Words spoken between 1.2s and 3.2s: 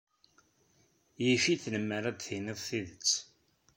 Yif-it lemmer ad d-tiniḍ tidet.